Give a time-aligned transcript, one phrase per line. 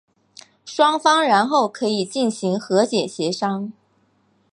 [0.65, 3.71] 双方然后可以进行和解协商。